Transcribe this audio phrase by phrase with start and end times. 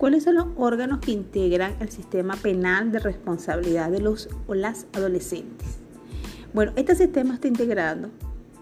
[0.00, 4.86] ¿Cuáles son los órganos que integran el sistema penal de responsabilidad de los o las
[4.94, 5.76] adolescentes?
[6.54, 8.08] Bueno, este sistema está integrado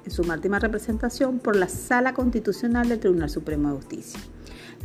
[0.05, 4.19] en su máxima representación por la Sala Constitucional del Tribunal Supremo de Justicia,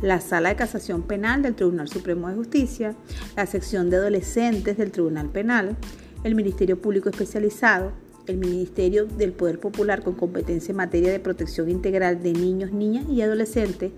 [0.00, 2.94] la Sala de Casación Penal del Tribunal Supremo de Justicia,
[3.34, 5.76] la sección de adolescentes del Tribunal Penal,
[6.22, 7.90] el Ministerio Público Especializado,
[8.26, 13.06] el Ministerio del Poder Popular con competencia en materia de protección integral de niños, niñas
[13.08, 13.92] y adolescentes,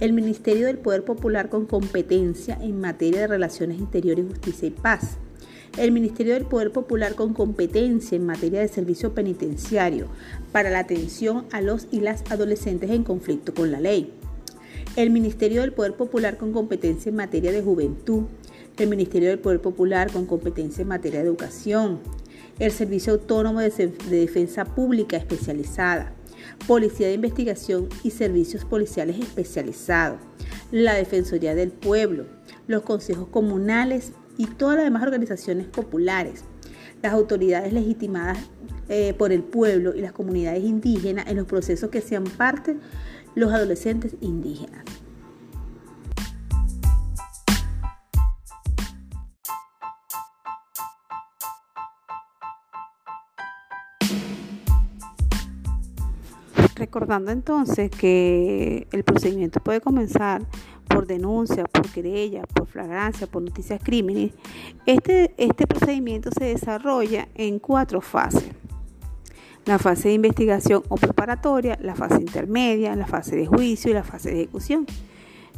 [0.00, 5.16] el Ministerio del Poder Popular con competencia en materia de relaciones interiores, justicia y paz,
[5.78, 10.08] el Ministerio del Poder Popular con competencia en materia de servicio penitenciario
[10.52, 14.12] para la atención a los y las adolescentes en conflicto con la ley,
[14.96, 18.24] el Ministerio del Poder Popular con competencia en materia de juventud,
[18.76, 22.00] el Ministerio del Poder Popular con competencia en materia de educación,
[22.60, 23.70] el Servicio Autónomo de
[24.10, 26.12] Defensa Pública Especializada,
[26.66, 30.20] Policía de Investigación y Servicios Policiales Especializados,
[30.70, 32.26] la Defensoría del Pueblo,
[32.66, 36.44] los consejos comunales y todas las demás organizaciones populares,
[37.02, 38.38] las autoridades legitimadas
[38.90, 42.76] eh, por el pueblo y las comunidades indígenas en los procesos que sean parte
[43.34, 44.84] los adolescentes indígenas.
[56.80, 60.40] Recordando entonces que el procedimiento puede comenzar
[60.88, 64.32] por denuncia, por querella, por flagrancia, por noticias crímenes,
[64.86, 68.48] este, este procedimiento se desarrolla en cuatro fases.
[69.66, 74.02] La fase de investigación o preparatoria, la fase intermedia, la fase de juicio y la
[74.02, 74.86] fase de ejecución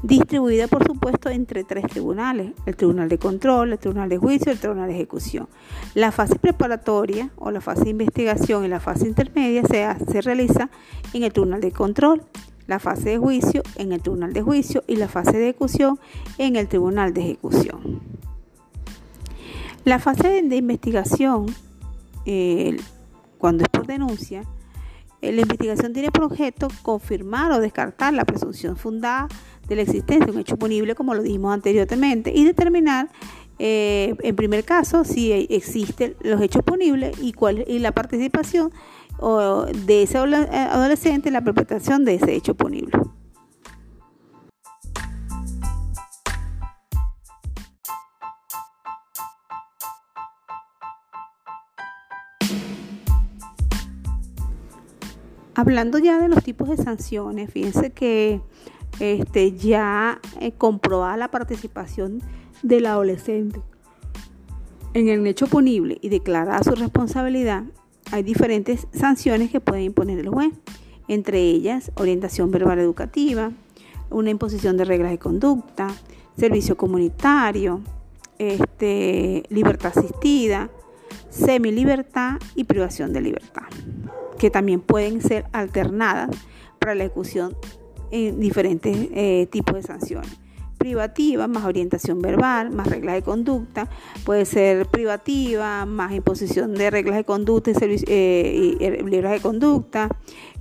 [0.03, 4.55] distribuida por supuesto entre tres tribunales, el Tribunal de Control, el Tribunal de Juicio y
[4.55, 5.48] el Tribunal de Ejecución.
[5.95, 10.70] La fase preparatoria o la fase de investigación y la fase intermedia se, realiza
[11.12, 12.23] en el Tribunal de Control,
[12.67, 15.98] la fase de juicio en el Tribunal de Juicio y la fase de ejecución
[16.39, 18.01] en el Tribunal de Ejecución.
[19.84, 21.46] La fase de investigación,
[23.39, 24.45] cuando es por denuncia,
[25.20, 29.29] la investigación tiene por objeto confirmar o descartar la presunción fundada
[29.68, 33.08] de la existencia de un hecho punible, como lo dijimos anteriormente, y determinar,
[33.58, 38.72] eh, en primer caso, si existen los hechos punibles y, cuál, y la participación
[39.86, 42.92] de ese adolescente en la perpetración de ese hecho punible.
[55.55, 58.40] Hablando ya de los tipos de sanciones, fíjense que
[59.02, 62.23] este, ya eh, comprobada la participación
[62.63, 63.61] del adolescente
[64.95, 67.64] en el hecho punible y declarada su responsabilidad,
[68.11, 70.52] hay diferentes sanciones que puede imponer el juez,
[71.08, 73.52] entre ellas orientación verbal educativa,
[74.11, 75.89] una imposición de reglas de conducta,
[76.36, 77.80] servicio comunitario,
[78.39, 80.70] este, libertad asistida,
[81.30, 83.69] semilibertad y privación de libertad,
[84.39, 86.30] que también pueden ser alternadas
[86.79, 87.57] para la ejecución
[88.12, 90.30] en diferentes eh, tipos de sanciones.
[90.78, 93.89] Privativa, más orientación verbal, más reglas de conducta.
[94.24, 100.08] Puede ser privativa, más imposición de reglas de conducta y, eh, eh, libros de conducta.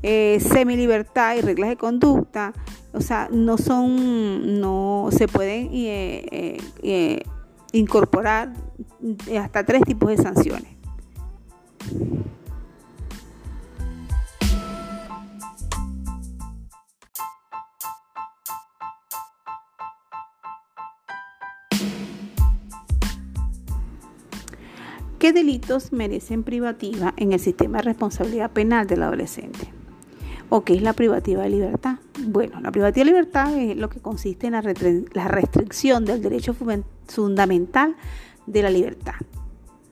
[0.02, 2.54] semi libertad y reglas de conducta.
[2.94, 5.70] O sea, no son, no se pueden
[7.74, 8.54] incorporar
[9.40, 10.82] hasta tres tipos de sanciones.
[25.22, 29.60] ¿Qué delitos merecen privativa en el sistema de responsabilidad penal del adolescente?
[30.50, 32.00] ¿O qué es la privativa de libertad?
[32.26, 36.56] Bueno, la privativa de libertad es lo que consiste en la, restricción del derecho
[37.06, 37.96] fundamental
[38.48, 39.14] de la libertad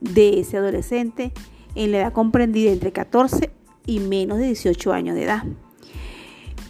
[0.02, 1.32] de ese adolescente
[1.76, 3.52] en la edad comprendida entre 14
[3.86, 5.44] y menos de 18 años de edad.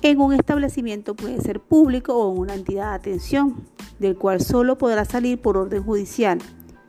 [0.01, 3.55] En un establecimiento puede ser público o una entidad de atención,
[3.99, 6.39] del cual solo podrá salir por orden judicial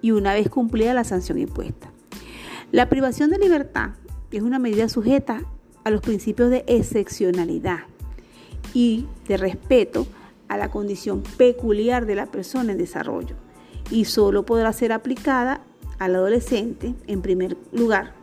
[0.02, 1.90] y una vez cumplida la sanción impuesta.
[2.72, 3.90] La privación de libertad
[4.30, 5.42] es una medida sujeta
[5.84, 7.80] a los principios de excepcionalidad
[8.74, 10.06] y de respeto
[10.48, 13.36] a la condición peculiar de la persona en desarrollo
[13.90, 15.62] y solo podrá ser aplicada
[15.98, 18.14] al adolescente en primer lugar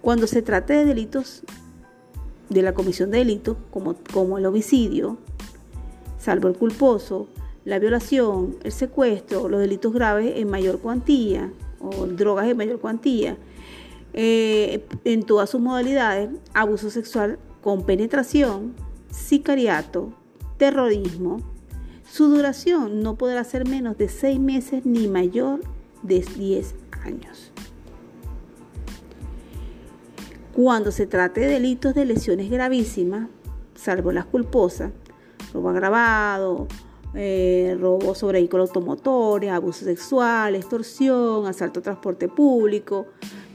[0.00, 1.42] cuando se trate de delitos
[2.48, 5.18] de la comisión de delitos como, como el homicidio,
[6.18, 7.28] salvo el culposo,
[7.64, 13.36] la violación, el secuestro, los delitos graves en mayor cuantía o drogas en mayor cuantía,
[14.12, 18.74] eh, en todas sus modalidades, abuso sexual con penetración,
[19.10, 20.12] sicariato,
[20.56, 21.38] terrorismo,
[22.10, 25.60] Su duración no podrá ser menos de seis meses ni mayor
[26.02, 26.74] de 10
[27.04, 27.52] años.
[30.52, 33.28] Cuando se trate de delitos de lesiones gravísimas,
[33.76, 34.90] salvo las culposas,
[35.54, 36.66] robo agravado,
[37.14, 43.06] eh, robo sobre vehículos automotores, abuso sexual, extorsión, asalto a transporte público,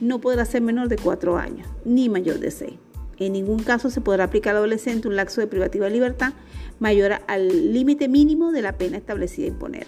[0.01, 2.73] no podrá ser menor de 4 años, ni mayor de 6.
[3.17, 6.33] En ningún caso se podrá aplicar al adolescente un laxo de privativa de libertad
[6.79, 9.87] mayor al límite mínimo de la pena establecida a imponer.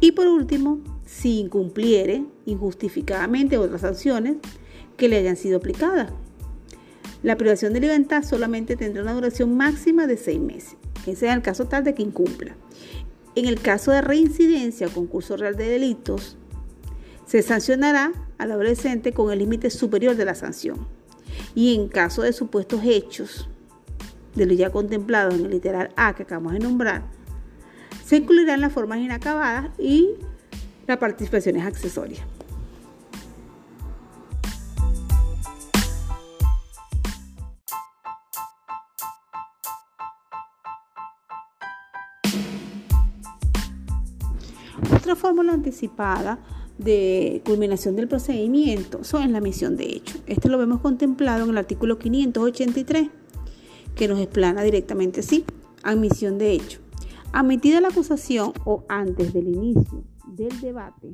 [0.00, 4.36] Y por último, si incumpliere injustificadamente otras sanciones
[4.96, 6.12] que le hayan sido aplicadas.
[7.22, 10.76] La privación de libertad solamente tendrá una duración máxima de seis meses.
[11.06, 12.56] Ese es el caso tal de que incumpla.
[13.34, 16.36] En el caso de reincidencia o concurso real de delitos,
[17.26, 20.86] se sancionará al adolescente con el límite superior de la sanción.
[21.54, 23.48] Y en caso de supuestos hechos
[24.34, 27.02] de lo ya contemplado en el literal A que acabamos de nombrar,
[28.04, 30.10] se incluirán las formas inacabadas y
[30.86, 32.35] las participaciones accesorias.
[45.26, 46.38] Fórmula anticipada
[46.78, 50.18] de culminación del procedimiento son la misión de hecho.
[50.28, 53.08] Este lo vemos contemplado en el artículo 583,
[53.96, 55.44] que nos explana directamente así,
[55.82, 56.78] admisión de hecho.
[57.32, 61.12] Admitida la acusación o antes del inicio del debate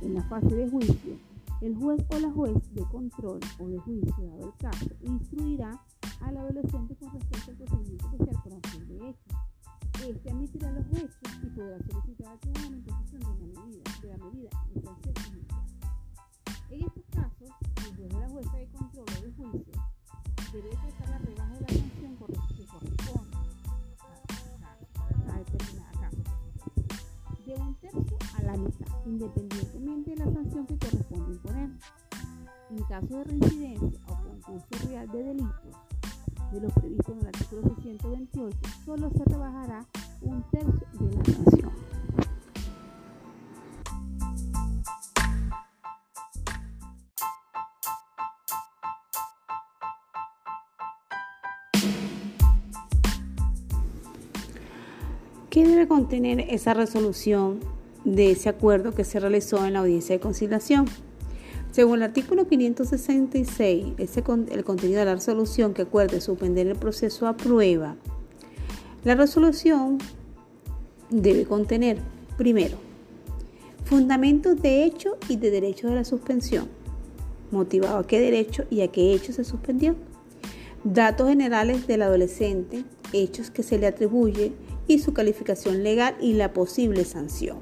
[0.00, 1.18] en la fase de juicio,
[1.60, 5.82] el juez o la juez de control o de juicio, dado el caso, instruirá
[6.22, 8.08] al adolescente con respecto al procedimiento
[8.42, 9.45] por acción de hecho.
[10.04, 14.24] Este admitirá los hechos y podrá solicitar tribunal la imposición de, una medida, de la
[14.24, 15.64] medida de sanción judicial.
[16.70, 19.72] En estos casos, el juez o la jueza de control o de juicio
[20.52, 22.24] debe tratar la rebaja de la sanción que
[22.66, 23.36] corresponde
[25.28, 26.22] a, determinada caso,
[27.46, 31.70] de un tercio a la mitad, independientemente de la sanción que corresponde imponer.
[32.70, 35.76] En caso de reincidencia o concurso real de delitos,
[36.52, 37.05] de lo previsto
[55.96, 57.60] contener esa resolución
[58.04, 60.84] de ese acuerdo que se realizó en la audiencia de conciliación?
[61.72, 63.94] Según el artículo 566,
[64.50, 67.96] el contenido de la resolución que acuerde suspender el proceso aprueba.
[69.04, 69.96] La resolución
[71.08, 71.96] debe contener,
[72.36, 72.76] primero,
[73.86, 76.68] fundamentos de hecho y de derecho de la suspensión,
[77.50, 79.94] motivado a qué derecho y a qué hecho se suspendió,
[80.84, 82.84] datos generales del adolescente,
[83.14, 84.52] hechos que se le atribuye
[84.86, 87.58] y su calificación legal y la posible sanción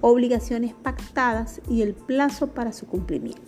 [0.00, 3.42] obligaciones pactadas y el plazo para su cumplimiento.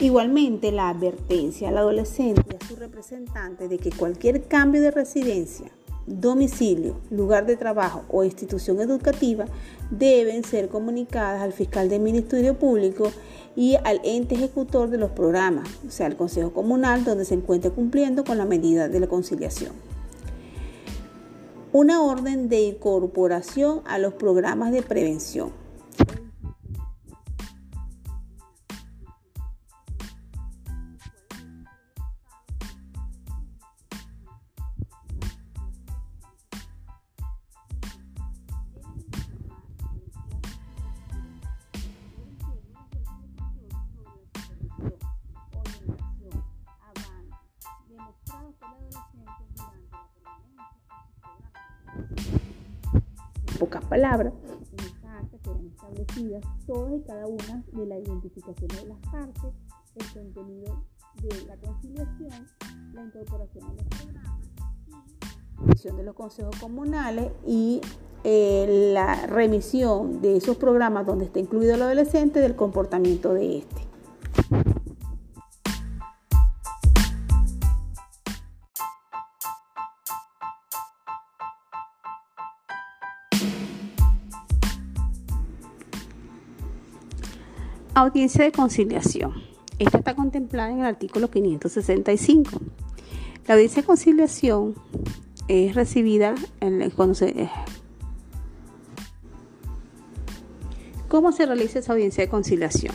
[0.00, 5.72] Igualmente, la advertencia al adolescente y a su representante de que cualquier cambio de residencia,
[6.06, 9.46] domicilio, lugar de trabajo o institución educativa
[9.90, 13.10] deben ser comunicadas al fiscal del Ministerio Público
[13.56, 17.72] y al ente ejecutor de los programas, o sea, al Consejo Comunal, donde se encuentre
[17.72, 19.72] cumpliendo con la medida de la conciliación
[21.72, 25.67] una orden de incorporación a los programas de prevención.
[54.08, 54.32] Pocas palabras,
[54.72, 59.52] en esta acta quedan establecidas todas y cada una de la identificación de las partes,
[59.96, 60.84] el contenido
[61.22, 62.46] de la conciliación,
[62.94, 64.40] la incorporación de los programas,
[64.88, 67.80] la remisión de los consejos comunales y
[68.24, 73.87] eh, la remisión de esos programas donde está incluido el adolescente del comportamiento de este.
[88.00, 89.34] Audiencia de conciliación.
[89.80, 92.60] Esta está contemplada en el artículo 565.
[93.48, 94.76] La audiencia de conciliación
[95.48, 97.50] es recibida en, cuando se...
[101.08, 102.94] ¿Cómo se realiza esa audiencia de conciliación?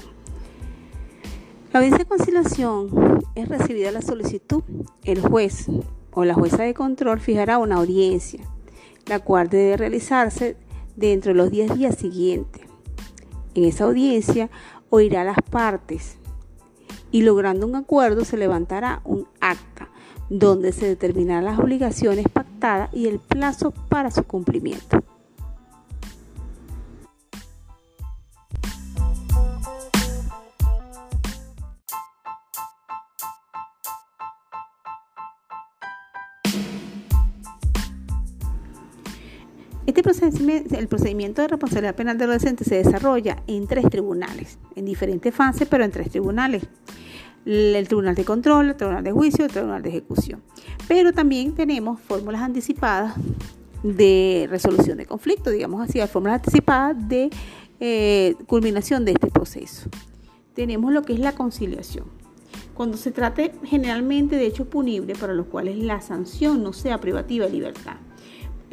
[1.74, 4.64] La audiencia de conciliación es recibida la solicitud.
[5.04, 5.68] El juez
[6.12, 8.40] o la jueza de control fijará una audiencia
[9.08, 10.56] la cual debe realizarse
[10.96, 12.64] dentro de los 10 días siguientes.
[13.56, 14.50] En esa audiencia
[14.96, 16.20] oirá las partes
[17.10, 19.90] y logrando un acuerdo se levantará un acta
[20.30, 25.04] donde se determinarán las obligaciones pactadas y el plazo para su cumplimiento.
[40.24, 45.68] El procedimiento de responsabilidad penal del adolescente se desarrolla en tres tribunales, en diferentes fases,
[45.70, 46.64] pero en tres tribunales.
[47.46, 50.42] El Tribunal de Control, el Tribunal de Juicio el Tribunal de Ejecución.
[50.88, 53.16] Pero también tenemos fórmulas anticipadas
[53.84, 57.30] de resolución de conflicto, digamos así, fórmulas anticipadas de
[57.82, 59.90] eh, culminación de este proceso.
[60.54, 62.06] Tenemos lo que es la conciliación.
[62.74, 67.46] Cuando se trate generalmente de hechos punibles para los cuales la sanción no sea privativa
[67.46, 67.98] de libertad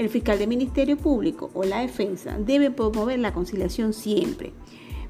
[0.00, 4.54] el fiscal del Ministerio Público o la defensa debe promover la conciliación siempre.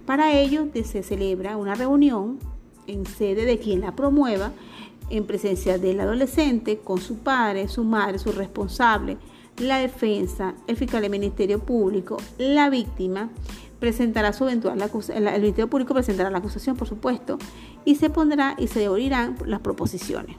[0.04, 2.40] Para ello se celebra una reunión
[2.88, 4.50] en sede de quien la promueva,
[5.08, 9.16] en presencia del adolescente, con su padre, su madre, su responsable,
[9.58, 13.30] la defensa, el fiscal del Ministerio Público, la víctima,
[13.78, 14.82] presentará su eventual
[15.14, 17.38] el Ministerio Público presentará la acusación, por supuesto,
[17.84, 20.36] y se pondrá y se oirán las proposiciones.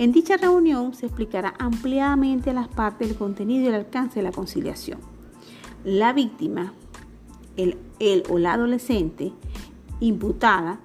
[0.00, 4.32] En dicha reunión se explicará ampliadamente las partes el contenido y el alcance de la
[4.32, 4.98] conciliación.
[5.84, 6.72] La víctima,
[7.58, 7.76] el,
[8.30, 9.34] o la adolescente
[10.00, 10.80] imputada,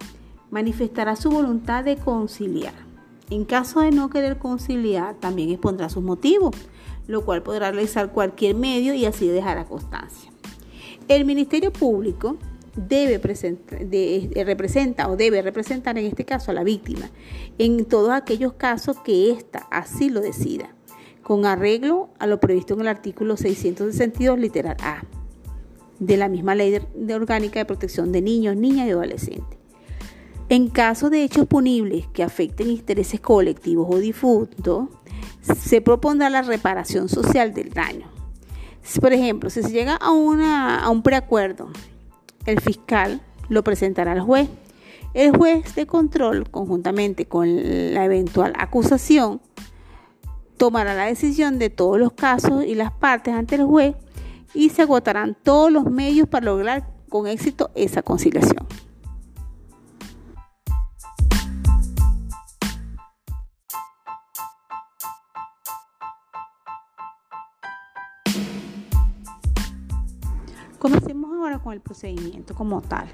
[0.51, 2.73] manifestará su voluntad de conciliar.
[3.29, 6.53] En caso de no querer conciliar, también expondrá sus motivos,
[7.07, 10.29] lo cual podrá realizar cualquier medio y así dejar a constancia.
[11.07, 12.35] El Ministerio Público
[12.75, 17.09] debe presentar, de, representa o debe representar en este caso a la víctima
[17.57, 20.75] en todos aquellos casos que ésta así lo decida,
[21.23, 25.03] con arreglo a lo previsto en el artículo 662 literal A
[25.99, 29.57] de la misma ley de, orgánica de protección de niños, niñas y adolescentes.
[30.49, 34.89] En caso de hechos punibles que afecten intereses colectivos o difuntos,
[35.41, 38.11] se propondrá la reparación social del daño.
[39.01, 41.69] Por ejemplo, si se llega a, una, a un preacuerdo
[42.45, 44.49] el fiscal lo presentará al juez.
[45.13, 49.41] El juez de control, conjuntamente con la eventual acusación,
[50.57, 53.95] tomará la decisión de todos los casos y las partes ante el juez
[54.53, 58.65] y se agotarán todos los medios para lograr con éxito esa conciliación.
[70.85, 73.07] Comencemos ahora con el procedimiento como tal.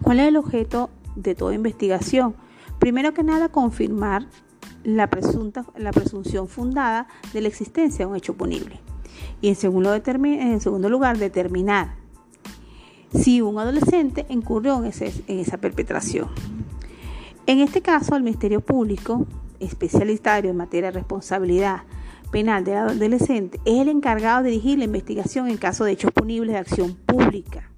[0.00, 2.36] ¿Cuál es el objeto de toda investigación?
[2.78, 4.28] Primero que nada, confirmar
[4.84, 8.78] la, presunta, la presunción fundada de la existencia de un hecho punible.
[9.40, 11.96] Y en segundo, lugar, determinar
[13.12, 14.92] si un adolescente incurrió en,
[15.26, 16.28] en esa perpetración.
[17.46, 19.26] En este caso, el Ministerio Público,
[19.58, 21.82] especialitario en materia de responsabilidad
[22.30, 26.52] Penal del Adolescente es el encargado de dirigir la investigación en caso de hechos punibles
[26.52, 27.70] de acción pública.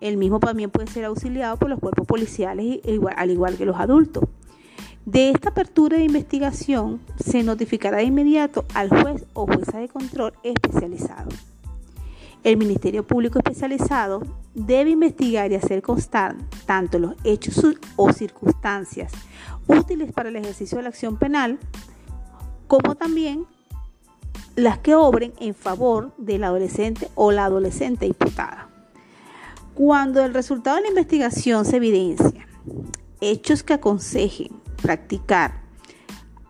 [0.00, 2.80] El mismo también puede ser auxiliado por los cuerpos policiales,
[3.16, 4.24] al igual que los adultos.
[5.06, 10.32] De esta apertura de investigación se notificará de inmediato al juez o jueza de control
[10.42, 11.30] especializado.
[12.44, 14.22] El Ministerio Público Especializado
[14.54, 17.64] debe investigar y hacer constar tanto los hechos
[17.96, 19.12] o circunstancias
[19.66, 21.58] útiles para el ejercicio de la acción penal,
[22.66, 23.46] como también
[24.56, 28.68] las que obren en favor del adolescente o la adolescente imputada.
[29.74, 32.46] Cuando el resultado de la investigación se evidencia
[33.20, 35.62] hechos que aconsejen practicar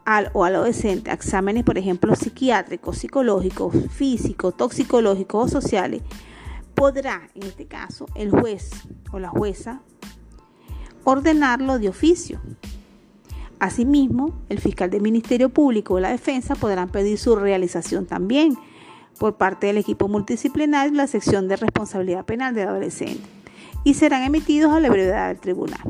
[0.05, 6.03] al o al adolescente exámenes, por ejemplo, psiquiátricos, psicológicos, físicos, toxicológicos o sociales,
[6.75, 8.71] podrá, en este caso, el juez
[9.13, 9.81] o la jueza
[11.05, 12.41] ordenarlo de oficio
[13.61, 18.57] Asimismo, el fiscal del Ministerio Público o la defensa podrán pedir su realización también
[19.19, 23.23] por parte del equipo multidisciplinario de la sección de responsabilidad penal del adolescente
[23.85, 25.81] y serán emitidos a la brevedad del tribunal.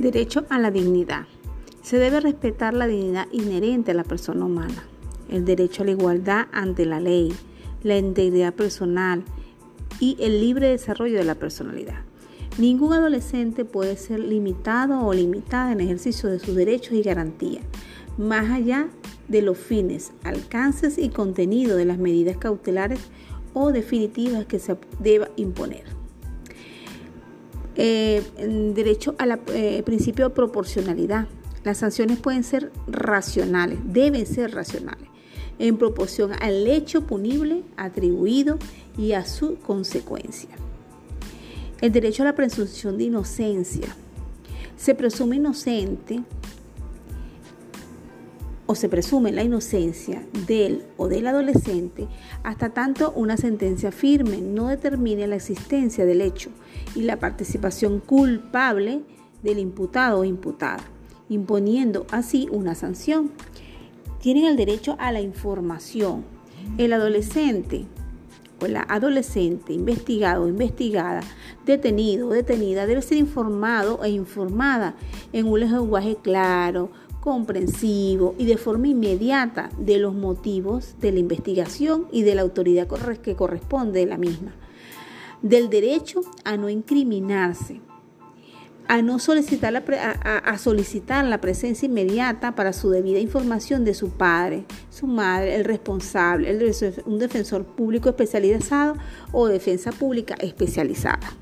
[0.00, 1.26] Derecho a la dignidad.
[1.82, 4.82] Se debe respetar la dignidad inherente a la persona humana,
[5.28, 7.34] el derecho a la igualdad ante la ley,
[7.82, 9.22] la integridad personal
[9.98, 11.98] y el libre desarrollo de la personalidad.
[12.56, 17.64] Ningún adolescente puede ser limitado o limitada en ejercicio de sus derechos y garantías,
[18.16, 18.88] más allá
[19.28, 23.00] de los fines, alcances y contenido de las medidas cautelares
[23.52, 25.99] o definitivas que se deba imponer.
[27.82, 28.22] Eh,
[28.74, 31.28] derecho al eh, principio de proporcionalidad.
[31.64, 35.08] Las sanciones pueden ser racionales, deben ser racionales,
[35.58, 38.58] en proporción al hecho punible atribuido
[38.98, 40.50] y a su consecuencia.
[41.80, 43.96] El derecho a la presunción de inocencia.
[44.76, 46.20] Se presume inocente
[48.70, 52.06] o se presume la inocencia del o del adolescente
[52.44, 56.50] hasta tanto una sentencia firme no determine la existencia del hecho
[56.94, 59.00] y la participación culpable
[59.42, 60.84] del imputado o imputada,
[61.28, 63.32] imponiendo así una sanción.
[64.20, 66.24] Tienen el derecho a la información.
[66.78, 67.86] El adolescente
[68.60, 71.22] o la adolescente investigado o investigada,
[71.66, 74.94] detenido o detenida debe ser informado e informada
[75.32, 82.06] en un lenguaje claro, comprensivo y de forma inmediata de los motivos de la investigación
[82.10, 82.88] y de la autoridad
[83.22, 84.54] que corresponde de la misma,
[85.42, 87.80] del derecho a no incriminarse,
[88.88, 89.84] a no solicitar la,
[90.44, 95.64] a, solicitar la presencia inmediata para su debida información de su padre, su madre, el
[95.64, 96.74] responsable, el,
[97.06, 98.94] un defensor público especializado
[99.30, 101.36] o defensa pública especializada.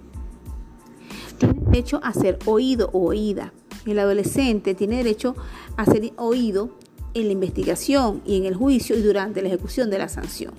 [1.39, 3.53] Tiene derecho a ser oído o oída
[3.93, 5.35] el adolescente tiene derecho
[5.77, 6.71] a ser oído
[7.15, 10.53] en la investigación y en el juicio y durante la ejecución de la sanción.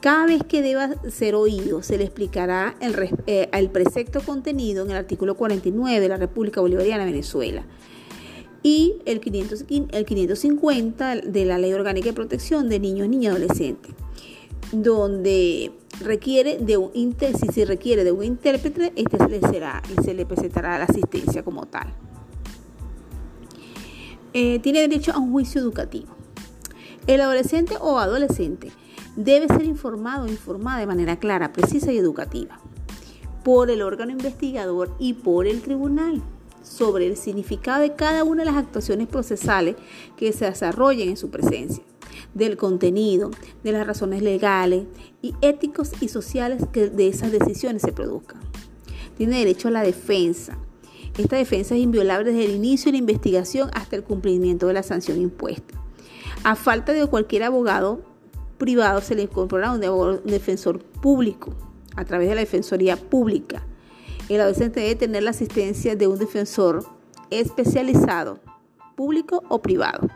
[0.00, 2.96] Cada vez que deba ser oído, se le explicará el,
[3.28, 7.64] eh, precepto contenido en el artículo 49 de la República Bolivariana de Venezuela
[8.62, 13.92] y el, 550 de la Ley Orgánica de Protección de Niños, Niñas y Adolescentes,
[14.72, 20.02] donde requiere de un si se requiere de un intérprete, este se le será y
[20.02, 21.92] se le presentará la asistencia como tal.
[24.34, 26.16] Eh, tiene derecho a un juicio educativo.
[27.06, 28.70] El adolescente o adolescente
[29.16, 32.58] debe ser informado o informada de manera clara, precisa y educativa
[33.44, 36.22] por el órgano investigador y por el tribunal
[36.62, 39.76] sobre el significado de cada una de las actuaciones procesales
[40.16, 41.82] que se desarrollen en su presencia,
[42.34, 43.30] del contenido,
[43.64, 44.84] de las razones legales
[45.20, 48.40] y éticos y sociales que de esas decisiones se produzcan.
[49.16, 50.56] Tiene derecho a la defensa,
[51.18, 54.82] esta defensa es inviolable desde el inicio de la investigación hasta el cumplimiento de la
[54.82, 55.78] sanción impuesta.
[56.42, 58.00] A falta de cualquier abogado
[58.56, 61.54] privado se le incorporará un defensor público
[61.96, 63.62] a través de la Defensoría Pública.
[64.28, 66.86] El adolescente debe tener la asistencia de un defensor
[67.30, 68.40] especializado,
[68.96, 70.08] público o privado.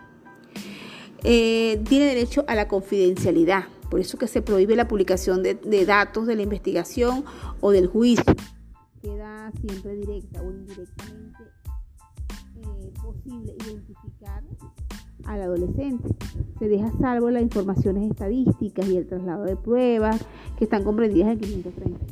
[1.24, 6.26] Eh, tiene derecho a la confidencialidad, por eso que se prohíbe la publicación de datos
[6.26, 7.24] de la investigación
[7.60, 8.34] o del juicio
[9.06, 11.44] queda siempre directa o indirectamente
[12.56, 14.42] eh, posible identificar
[15.24, 16.08] al adolescente.
[16.58, 20.20] Se deja salvo las informaciones estadísticas y el traslado de pruebas
[20.58, 22.06] que están comprendidas en 530.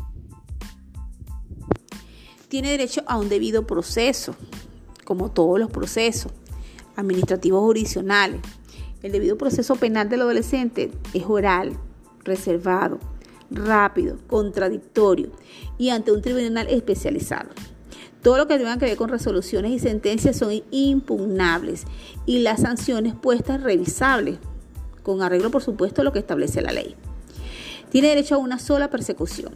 [2.49, 4.37] Tiene derecho a un debido proceso,
[5.05, 6.33] como todos los procesos
[6.95, 8.41] administrativos jurisdiccionales.
[9.03, 11.77] El debido proceso penal del adolescente es oral,
[12.23, 13.01] reservado,
[13.51, 15.31] rápido, contradictorio
[15.79, 17.51] y ante un tribunal especializado.
[18.23, 21.85] Todo lo que tenga que ver con resoluciones y sentencias son impugnables
[22.25, 24.39] y las sanciones puestas revisables,
[25.03, 26.97] con arreglo por supuesto a lo que establece la ley.
[27.91, 29.55] Tiene derecho a una sola persecución.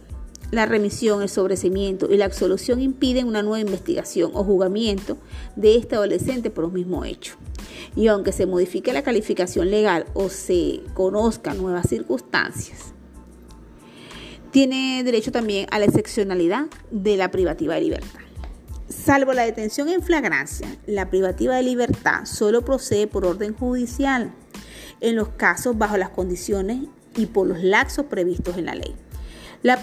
[0.51, 5.17] La remisión, el sobrecimiento y la absolución impiden una nueva investigación o juzgamiento
[5.55, 7.35] de este adolescente por un mismo hecho.
[7.95, 12.93] Y aunque se modifique la calificación legal o se conozcan nuevas circunstancias,
[14.51, 18.19] tiene derecho también a la excepcionalidad de la privativa de libertad.
[18.89, 24.33] Salvo la detención en flagrancia, la privativa de libertad solo procede por orden judicial
[24.99, 28.95] en los casos bajo las condiciones y por los laxos previstos en la ley.
[29.61, 29.77] La,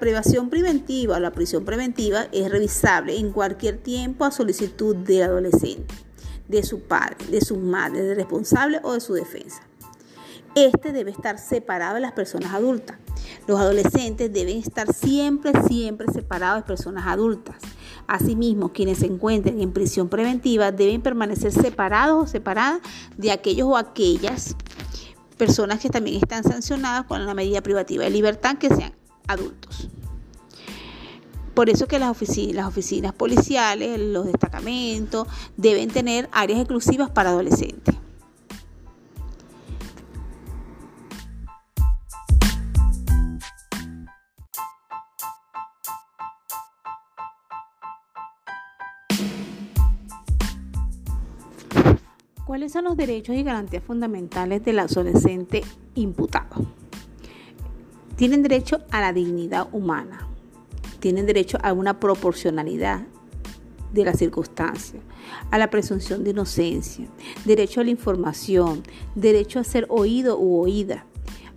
[0.00, 5.94] privación preventiva o la prisión preventiva es revisable en cualquier tiempo a solicitud del adolescente,
[6.48, 9.62] de su padre, de su madre, del responsable o de su defensa.
[10.54, 12.98] Este debe estar separado de las personas adultas.
[13.46, 17.56] Los adolescentes deben estar siempre, siempre separados de personas adultas.
[18.08, 22.80] Asimismo, quienes se encuentren en prisión preventiva deben permanecer separados o separadas
[23.16, 24.56] de aquellos o aquellas
[25.36, 28.92] personas que también están sancionadas con la medida privativa de libertad que sean
[29.28, 29.88] adultos.
[31.54, 37.30] Por eso que las oficinas, las oficinas policiales, los destacamentos deben tener áreas exclusivas para
[37.30, 37.94] adolescentes.
[52.50, 55.62] ¿Cuáles son los derechos y garantías fundamentales del adolescente
[55.94, 56.66] imputado?
[58.16, 60.26] Tienen derecho a la dignidad humana,
[60.98, 63.06] tienen derecho a una proporcionalidad
[63.92, 65.00] de las circunstancias,
[65.52, 67.06] a la presunción de inocencia,
[67.44, 68.82] derecho a la información,
[69.14, 71.06] derecho a ser oído u oída,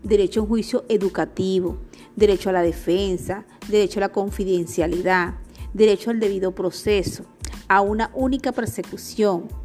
[0.03, 1.79] derecho a un juicio educativo,
[2.15, 5.37] derecho a la defensa, derecho a la confidencialidad,
[5.73, 7.25] derecho al debido proceso,
[7.67, 9.62] a una única persecución,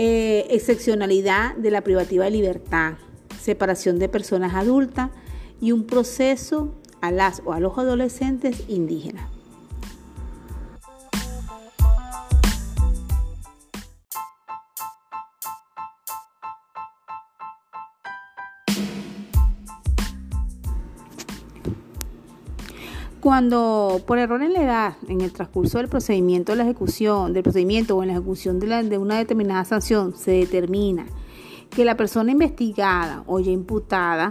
[0.00, 2.94] eh, excepcionalidad de la privativa de libertad,
[3.40, 5.10] separación de personas adultas
[5.60, 9.28] y un proceso a las o a los adolescentes indígenas.
[23.20, 27.42] Cuando por error en la edad, en el transcurso del procedimiento de la ejecución, del
[27.42, 31.06] procedimiento o en la ejecución de, una determinada sanción, se determina
[31.70, 34.30] que la persona investigada o ya imputada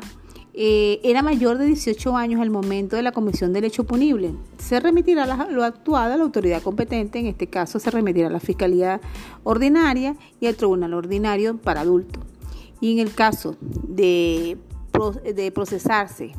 [0.53, 4.79] eh, era mayor de 18 años al momento de la comisión del hecho punible, se
[4.79, 9.01] remitirá lo actuado a la autoridad competente, en este caso se remitirá a la Fiscalía
[9.43, 12.23] Ordinaria y al Tribunal Ordinario para adultos.
[12.79, 14.57] Y en el caso de,
[15.35, 16.33] de procesarse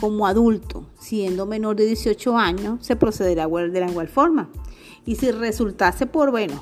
[0.00, 4.50] como adulto, siendo menor de 18 años, se procederá de la igual forma.
[5.04, 6.60] Y si resultase por, bueno,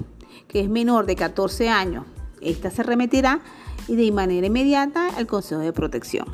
[0.49, 2.05] que es menor de 14 años,
[2.41, 3.41] esta se remitirá
[3.89, 6.27] y de manera inmediata al Consejo de Protección.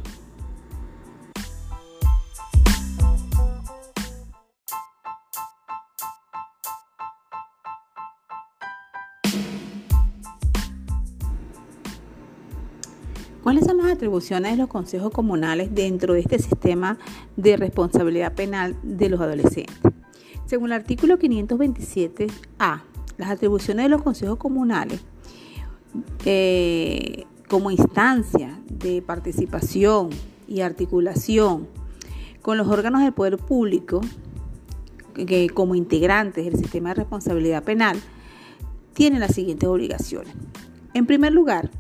[13.42, 16.98] ¿Cuáles son atribuciones de los consejos comunales dentro de este sistema
[17.37, 19.76] de responsabilidad penal de los adolescentes?
[20.46, 22.83] Según el artículo 527A,
[23.18, 25.00] las atribuciones de los consejos comunales
[26.24, 30.11] eh, como instancia de participación
[30.46, 31.68] y articulación
[32.42, 34.00] con los órganos del poder público,
[35.14, 38.00] que como integrantes del sistema de responsabilidad penal,
[38.94, 40.33] tienen las siguientes obligaciones.
[40.94, 41.70] En primer lugar,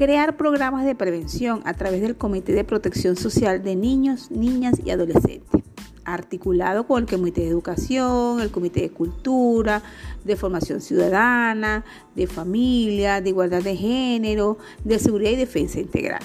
[0.00, 4.88] crear programas de prevención a través del Comité de Protección Social de Niños, Niñas y
[4.92, 5.62] Adolescentes,
[6.06, 9.82] articulado con el Comité de Educación, el Comité de Cultura,
[10.24, 11.84] de Formación Ciudadana,
[12.16, 16.22] de Familia, de Igualdad de Género, de Seguridad y Defensa Integral.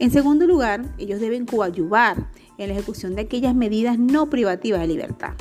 [0.00, 4.88] En segundo lugar, ellos deben coadyuvar en la ejecución de aquellas medidas no privativas de
[4.88, 5.34] libertad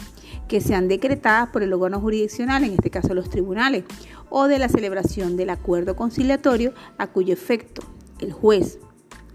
[0.47, 3.83] que sean decretadas por el órgano jurisdiccional, en este caso los tribunales,
[4.29, 7.81] o de la celebración del acuerdo conciliatorio a cuyo efecto
[8.19, 8.79] el juez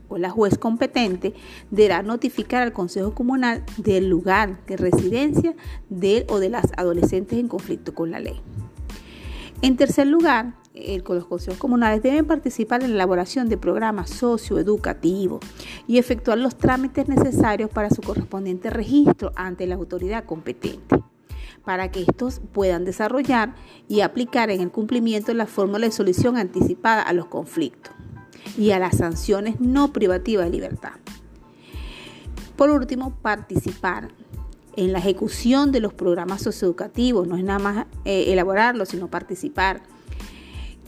[0.08, 1.34] o la juez competente
[1.70, 5.54] deberá notificar al Consejo Comunal del lugar de residencia
[5.88, 8.40] de o de las adolescentes en conflicto con la ley.
[9.62, 15.40] En tercer lugar, los consejos comunales deben participar en la elaboración de programas socioeducativos
[15.86, 21.02] y efectuar los trámites necesarios para su correspondiente registro ante la autoridad competente
[21.64, 23.54] para que estos puedan desarrollar
[23.88, 27.92] y aplicar en el cumplimiento la fórmula de solución anticipada a los conflictos
[28.56, 30.92] y a las sanciones no privativas de libertad.
[32.56, 34.10] Por último, participar
[34.76, 39.82] en la ejecución de los programas socioeducativos, no es nada más eh, elaborarlos, sino participar,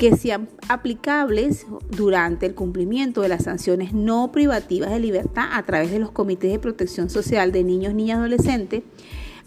[0.03, 5.93] que sean aplicables durante el cumplimiento de las sanciones no privativas de libertad a través
[5.93, 8.83] de los comités de protección social de niños, niñas y adolescentes,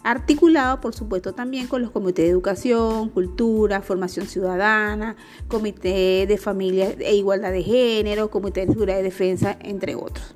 [0.02, 5.16] articulado por supuesto también con los comités de educación, cultura, formación ciudadana,
[5.46, 10.34] comité de familia e igualdad de género, comité de seguridad y defensa, entre otros.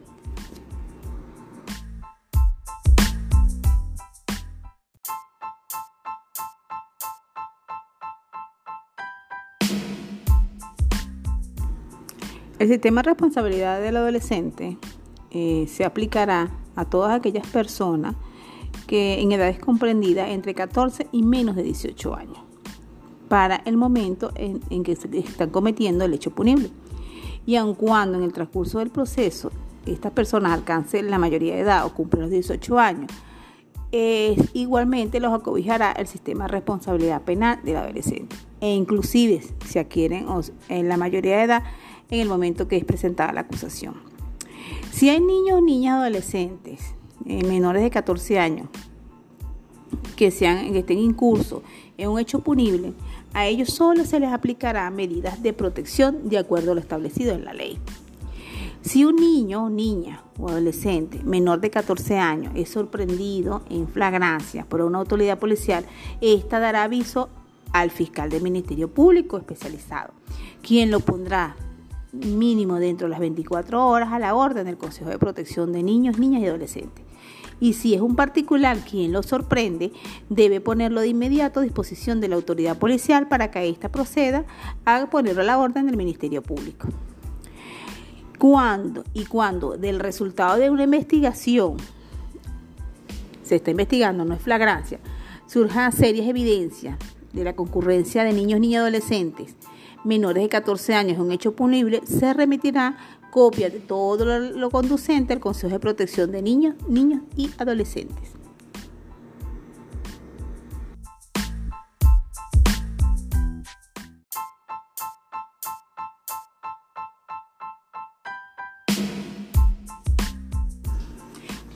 [12.61, 14.77] El sistema de responsabilidad del adolescente
[15.31, 18.17] eh, se aplicará a todas aquellas personas
[18.87, 22.37] que en edades comprendidas entre 14 y menos de 18 años,
[23.31, 26.69] para el momento en, que se están cometiendo el hecho punible.
[27.47, 29.51] Y aun cuando en el transcurso del proceso
[29.87, 33.11] estas personas alcancen la mayoría de edad o cumplen los 18 años,
[34.53, 38.37] igualmente los acobijará el sistema de responsabilidad penal del adolescente.
[38.61, 40.27] E inclusive se adquieren
[40.69, 41.63] en la mayoría de edad
[42.11, 43.95] en el momento que es presentada la acusación.
[44.93, 46.95] Si hay niños niñas adolescentes
[47.27, 48.69] eh, menores de 14 años
[50.17, 52.93] que, sean, que estén en un hecho punible,
[53.33, 57.45] a ellos solo se les aplicará medidas de protección de acuerdo a lo establecido en
[57.45, 57.79] la ley.
[58.83, 64.81] Si un niño, niña o adolescente menor de 14 años es sorprendido en flagrancia por
[64.81, 65.85] una autoridad policial,
[66.23, 67.29] esta dará aviso
[67.73, 70.13] al fiscal del Ministerio Público especializado,
[70.63, 71.57] quien lo pondrá
[72.13, 76.19] mínimo dentro de las 24 horas a la orden del Consejo de Protección de Niños,
[76.19, 77.05] Niñas y Adolescentes.
[77.61, 79.93] Y si es un particular quien lo sorprende,
[80.31, 84.45] debe ponerlo de inmediato a disposición de la autoridad policial para que ésta proceda
[84.87, 86.89] a ponerlo a la orden del Ministerio Público.
[88.39, 91.77] Cuando y cuando del resultado de una investigación
[93.43, 94.99] se está investigando, no es flagrancia,
[95.47, 96.97] surjan serias evidencias
[97.35, 99.57] de la concurrencia de niños, niñas y adolescentes
[100.05, 102.97] menores de 14 años un hecho punible, se remitirá
[103.31, 108.41] copia de todo lo, conducente al Consejo de Protección de Niños, Niños y Adolescentes.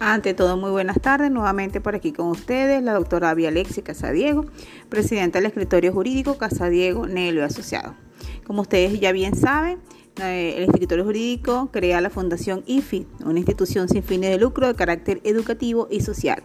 [0.06, 1.30] Ante todo, muy buenas tardes.
[1.30, 4.44] Nuevamente por aquí con ustedes, la doctora Avia Alexia Casadiego,
[4.90, 8.03] presidenta del escritorio jurídico Casadiego Nelo Asociado.
[8.46, 9.78] Como ustedes ya bien saben,
[10.22, 14.74] eh, el escritorio jurídico crea la Fundación IFI, una institución sin fines de lucro de
[14.74, 16.42] carácter educativo y social,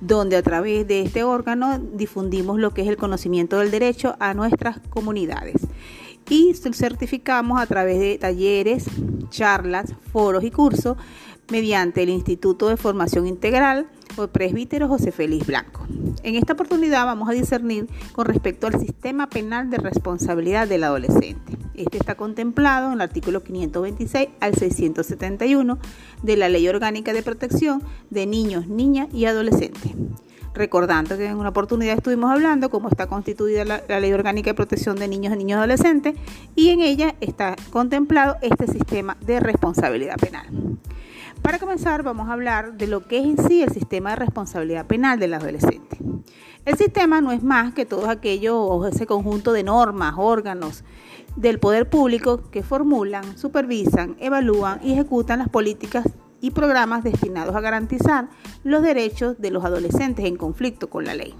[0.00, 4.32] donde a través de este órgano difundimos lo que es el conocimiento del derecho a
[4.32, 5.66] nuestras comunidades.
[6.30, 8.86] Y certificamos a través de talleres,
[9.30, 10.96] charlas, foros y cursos
[11.50, 15.86] mediante el Instituto de Formación Integral o presbítero José Félix Blanco.
[16.22, 21.56] En esta oportunidad vamos a discernir con respecto al sistema penal de responsabilidad del adolescente.
[21.74, 25.78] Este está contemplado en el artículo 526 al 671
[26.22, 29.92] de la Ley Orgánica de Protección de Niños, Niñas y Adolescentes.
[30.52, 34.96] Recordando que en una oportunidad estuvimos hablando cómo está constituida la, Ley Orgánica de Protección
[34.96, 36.14] de Niños, Niños y Adolescentes
[36.54, 40.46] y en ella está contemplado este sistema de responsabilidad penal.
[41.42, 44.86] Para comenzar, vamos a hablar de lo que es en sí el sistema de responsabilidad
[44.86, 45.98] penal del adolescente.
[46.66, 50.84] El sistema no es más que todo aquello, ese conjunto de normas, órganos
[51.36, 56.06] del poder público que formulan, supervisan, evalúan y ejecutan las políticas
[56.42, 58.28] y programas destinados a garantizar
[58.62, 61.34] los derechos de los adolescentes en conflicto con la ley.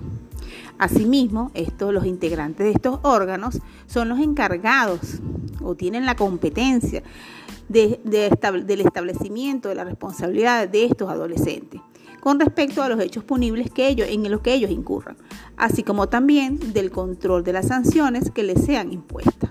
[0.78, 5.20] Asimismo, estos, los integrantes de estos órganos son los encargados
[5.62, 7.02] o tienen la competencia
[7.70, 11.80] del establecimiento de la responsabilidad de estos adolescentes
[12.20, 15.16] con respecto a los hechos punibles que ellos, en los que ellos incurran,
[15.56, 19.50] así como también del control de las sanciones que les sean impuestas.